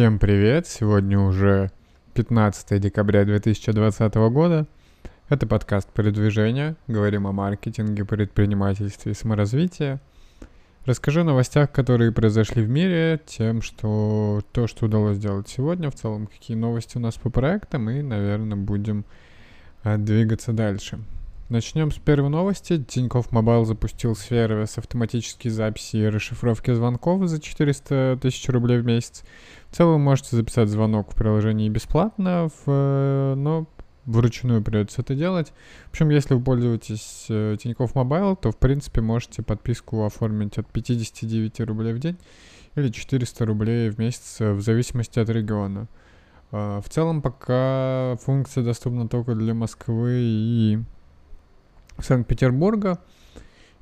[0.00, 0.66] Всем привет!
[0.66, 1.70] Сегодня уже
[2.14, 4.66] 15 декабря 2020 года.
[5.28, 6.76] Это подкаст «Передвижение».
[6.86, 9.98] Говорим о маркетинге, предпринимательстве и саморазвитии.
[10.86, 15.96] Расскажу о новостях, которые произошли в мире, тем, что то, что удалось сделать сегодня, в
[15.96, 19.04] целом, какие новости у нас по проектам, и, наверное, будем
[19.82, 20.98] а, двигаться дальше.
[21.50, 22.80] Начнем с первой новости.
[22.80, 29.24] Тинькофф Мобайл запустил сервис автоматической записи и расшифровки звонков за 400 тысяч рублей в месяц.
[29.68, 33.66] В целом можете записать звонок в приложении бесплатно, в, но
[34.06, 35.52] вручную придется это делать.
[35.86, 40.68] В общем, если вы пользуетесь э, Тинькофф Мобайл, то, в принципе, можете подписку оформить от
[40.68, 42.16] 59 рублей в день
[42.76, 45.88] или 400 рублей в месяц, э, в зависимости от региона.
[46.52, 50.78] Э, в целом, пока функция доступна только для Москвы и
[52.04, 52.98] Санкт-Петербурга.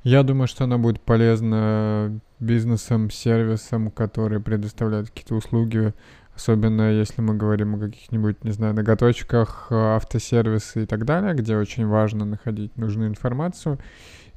[0.03, 5.93] Я думаю, что она будет полезна бизнесам, сервисам, которые предоставляют какие-то услуги,
[6.33, 11.85] особенно если мы говорим о каких-нибудь, не знаю, ноготочках, автосервисы и так далее, где очень
[11.85, 13.77] важно находить нужную информацию.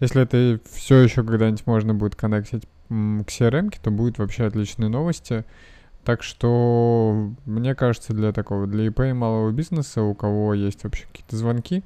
[0.00, 5.44] Если это все еще когда-нибудь можно будет коннектить к CRM, то будет вообще отличные новости.
[6.04, 11.06] Так что, мне кажется, для такого, для ИП и малого бизнеса, у кого есть вообще
[11.06, 11.84] какие-то звонки,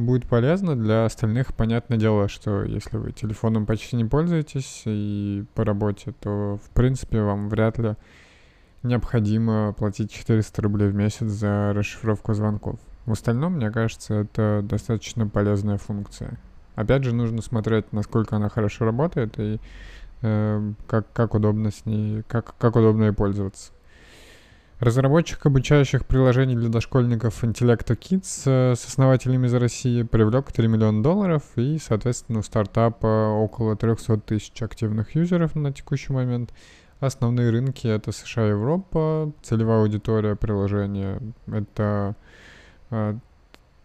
[0.00, 0.76] будет полезно.
[0.76, 6.58] Для остальных, понятное дело, что если вы телефоном почти не пользуетесь и по работе, то,
[6.64, 7.94] в принципе, вам вряд ли
[8.82, 12.78] необходимо платить 400 рублей в месяц за расшифровку звонков.
[13.06, 16.38] В остальном, мне кажется, это достаточно полезная функция.
[16.74, 19.60] Опять же, нужно смотреть, насколько она хорошо работает и
[20.22, 23.72] э, как, как удобно с ней, как, как удобно ей пользоваться.
[24.80, 31.02] Разработчик обучающих приложений для дошкольников Intellecto Kids э, с основателями из России привлек 3 миллиона
[31.02, 36.54] долларов и, соответственно, у стартапа около 300 тысяч активных юзеров на текущий момент.
[36.98, 39.30] Основные рынки— это США и Европа.
[39.42, 42.16] Целевая аудитория приложения— это
[42.90, 43.18] 3-7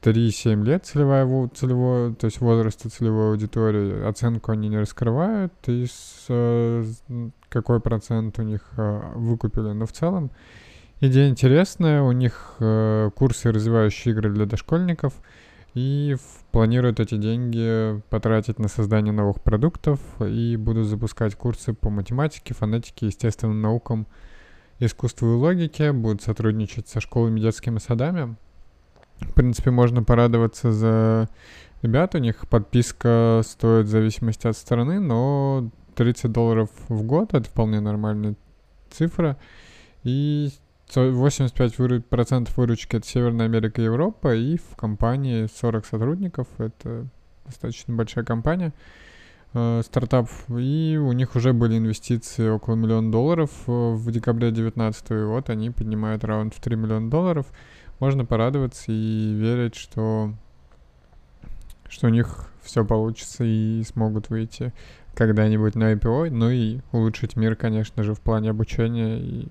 [0.06, 4.08] э, лет целевая, целевой, то есть возраста целевой аудитории.
[4.08, 6.86] Оценку они не раскрывают, и с, э,
[7.50, 9.74] какой процент у них выкупили.
[9.74, 10.32] Но в целом
[11.02, 15.14] Идея интересная, у них э, курсы развивающие игры для дошкольников,
[15.74, 16.16] и
[16.52, 23.08] планируют эти деньги потратить на создание новых продуктов, и будут запускать курсы по математике, фонетике,
[23.08, 24.08] естественным наукам,
[24.80, 28.38] искусству и логике, будут сотрудничать со школами, детскими садами.
[29.20, 31.30] В принципе, можно порадоваться за
[31.82, 37.50] ребят, у них подписка стоит в зависимости от страны, но 30 долларов в год— это
[37.50, 38.36] вполне нормальная
[38.92, 39.38] цифра.
[40.04, 40.52] И
[40.88, 47.08] 85% выручки от Северной Америки и Европа, и в компании 40 сотрудников, это
[47.46, 48.74] достаточно большая компания,
[49.54, 55.12] э, стартап, и у них уже были инвестиции около миллиона долларов э, в декабре 19
[55.12, 57.46] и вот они поднимают раунд в 3 миллиона долларов.
[58.00, 60.34] Можно порадоваться и верить, что,
[61.88, 64.74] что у них все получится и смогут выйти
[65.14, 69.48] когда-нибудь на IPO, ну и улучшить мир, конечно же, в плане обучения и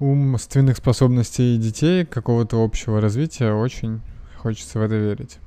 [0.00, 4.00] умственных способностей детей, какого-то общего развития, очень
[4.38, 5.38] хочется в это верить.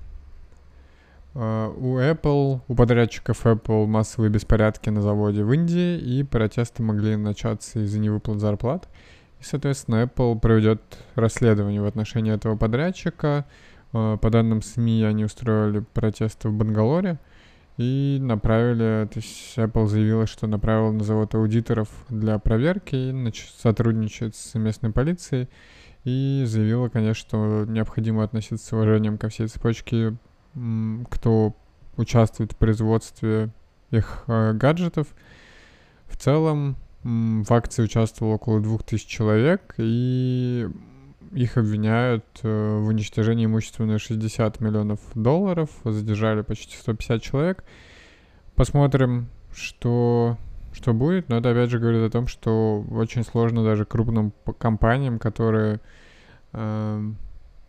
[1.33, 7.15] Uh, у Apple, у подрядчиков Apple массовые беспорядки на заводе в Индии, и протесты могли
[7.15, 8.87] начаться из-за невыплат зарплат.
[9.39, 10.81] И, соответственно, Apple проведет
[11.15, 13.45] расследование в отношении этого подрядчика.
[13.93, 17.17] Uh, по данным СМИ, они устроили протесты в Бангалоре.
[17.77, 24.35] И направили, то есть Apple заявила, что направила на завод аудиторов для проверки и сотрудничает
[24.35, 25.49] с местной полицией
[26.03, 30.15] и заявила, конечно, что необходимо относиться с уважением ко всей цепочке,
[31.09, 31.55] кто
[31.97, 33.49] участвует в производстве
[33.89, 35.07] их э, гаджетов.
[36.07, 40.67] В целом в акции участвовало около 2000 человек, и
[41.31, 47.63] их обвиняют э, в уничтожении имущества на 60 миллионов долларов, задержали почти 150 человек.
[48.55, 50.37] Посмотрим, что,
[50.73, 55.19] что будет, но это опять же говорит о том, что очень сложно даже крупным компаниям,
[55.19, 55.79] которые
[56.51, 57.11] э,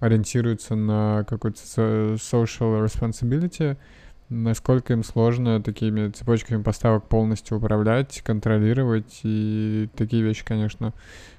[0.00, 3.76] ориентируются на какой-то social responsibility,
[4.28, 9.20] насколько им сложно такими цепочками поставок полностью управлять, контролировать.
[9.22, 10.92] И такие вещи, конечно,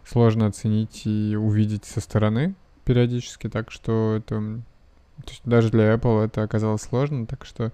[0.05, 3.49] сложно оценить и увидеть со стороны периодически.
[3.49, 4.61] Так что это...
[5.23, 7.71] То есть даже для Apple это оказалось сложно, так что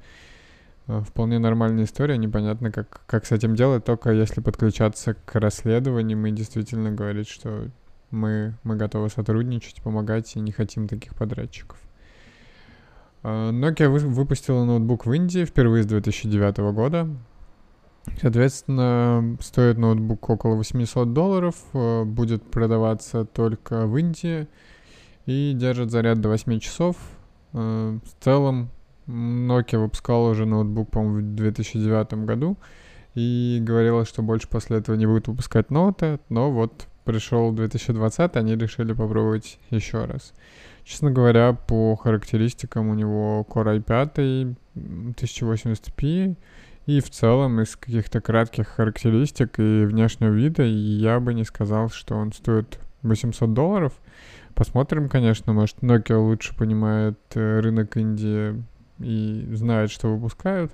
[0.87, 2.17] э, вполне нормальная история.
[2.17, 7.67] Непонятно, как, как с этим делать, только если подключаться к расследованиям и действительно говорить, что
[8.11, 11.79] мы, мы готовы сотрудничать, помогать и не хотим таких подрядчиков.
[13.23, 17.07] А, Nokia выпустила ноутбук в Индии впервые с 2009 года.
[18.19, 24.47] Соответственно, стоит ноутбук около 800 долларов, э, будет продаваться только в Индии
[25.27, 26.97] и держит заряд до 8 часов.
[27.53, 28.69] Э, в целом,
[29.07, 32.57] Nokia выпускала уже ноутбук, по-моему, в 2009 году
[33.13, 38.55] и говорила, что больше после этого не будет выпускать ноуты, но вот пришел 2020, они
[38.55, 40.33] решили попробовать еще раз.
[40.83, 46.35] Честно говоря, по характеристикам у него Core i5 1080p,
[46.87, 52.15] и в целом из каких-то кратких характеристик и внешнего вида я бы не сказал, что
[52.15, 53.93] он стоит 800 долларов.
[54.55, 58.63] Посмотрим, конечно, может Nokia лучше понимает э, рынок Индии
[58.99, 60.71] и знает, что выпускают,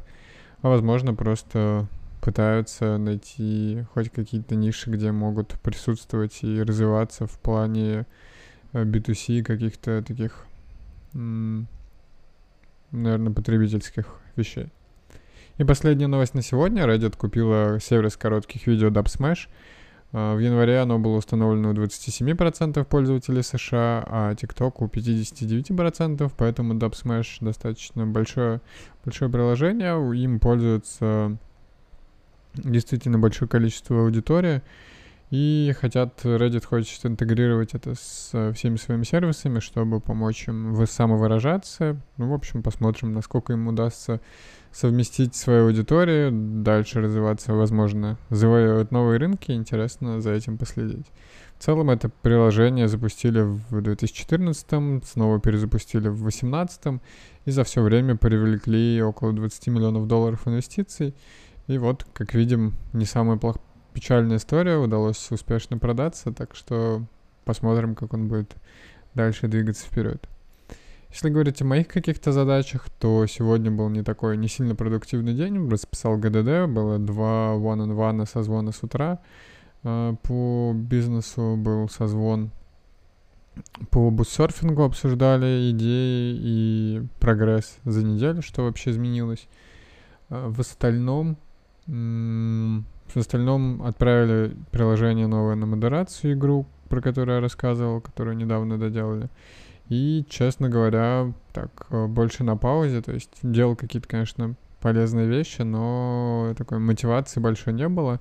[0.61, 1.87] а возможно просто
[2.27, 8.05] пытаются найти хоть какие-то ниши, где могут присутствовать и развиваться в плане
[8.73, 10.45] B2C э, каких-то таких,
[11.13, 14.67] наверное, потребительских вещей.
[15.57, 16.83] И последняя новость на сегодня.
[16.83, 19.47] Reddit купила сервис коротких видео Dubsmash.
[20.11, 26.73] А, в январе оно было установлено у 27% пользователей США, а TikTok у 59%, поэтому
[26.73, 28.59] Dubsmash достаточно большое,
[29.05, 29.93] большое приложение.
[30.21, 31.37] Им пользуется
[32.63, 34.61] действительно большое количество аудитории.
[35.29, 41.99] И хотят, Reddit хочет интегрировать это с э, всеми своими сервисами, чтобы помочь им самовыражаться.
[42.15, 44.21] Ну, в общем, посмотрим, насколько им удастся
[44.71, 49.51] совместить свою аудиторию, дальше развиваться, возможно, завоевывать новые рынки.
[49.51, 51.07] Интересно за этим последить.
[51.57, 57.01] В целом это приложение запустили в 2014, снова перезапустили в 2018,
[57.45, 61.15] и за все время привлекли около 20 миллионов долларов инвестиций.
[61.67, 63.61] И вот, как видим, не самая плохая
[63.93, 67.03] печальная история, удалось успешно продаться, так что
[67.45, 68.55] посмотрим, как он будет
[69.15, 70.29] дальше двигаться вперед.
[71.09, 75.67] Если говорить о моих каких-то задачах, то сегодня был не такой, не сильно продуктивный день.
[75.67, 79.19] Расписал ГДД, было два one-on-one созвона с утра.
[79.83, 82.51] А, по бизнесу был созвон
[83.89, 89.47] по бутсерфингу, обсуждали идеи и прогресс за неделю, что вообще изменилось.
[90.29, 91.37] А, в остальном
[91.87, 99.29] в остальном отправили приложение новое на модерацию игру, про которую я рассказывал, которую недавно доделали.
[99.89, 105.61] И, честно говоря, так, э, больше на паузе, то есть делал какие-то, конечно, полезные вещи,
[105.61, 108.19] но такой мотивации большой не было.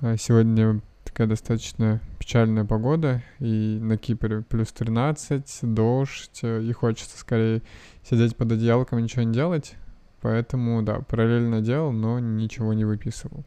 [0.00, 7.18] А сегодня такая достаточно печальная погода, и на Кипре плюс 13, дождь, э, и хочется
[7.18, 7.62] скорее
[8.02, 9.76] сидеть под одеялком и ничего не делать.
[10.24, 13.44] Поэтому, да, параллельно делал, но ничего не выписывал.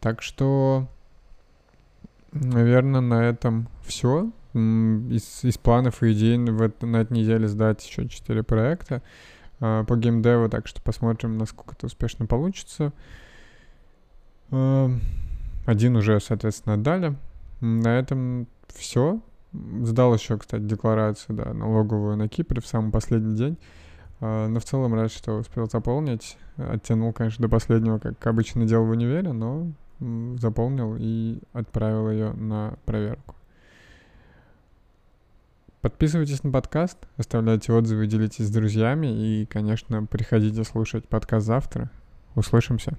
[0.00, 0.88] Так что,
[2.32, 4.32] наверное, на этом все.
[4.54, 9.02] Из, из планов и идей в это, на этой неделе сдать еще 4 проекта
[9.60, 12.92] э, по геймдеву, так что посмотрим, насколько это успешно получится.
[14.50, 14.88] Э,
[15.64, 17.14] один уже, соответственно, отдали.
[17.60, 19.20] На этом все.
[19.52, 23.58] Сдал еще, кстати, декларацию, да, налоговую на Кипре в самый последний день.
[24.22, 26.38] Э, но в целом рад, что успел заполнить.
[26.56, 29.70] Оттянул, конечно, до последнего, как обычно делал в универе, но
[30.38, 33.36] заполнил и отправил ее на проверку.
[35.80, 41.90] Подписывайтесь на подкаст, оставляйте отзывы, делитесь с друзьями и, конечно, приходите слушать подкаст завтра.
[42.36, 42.96] Услышимся.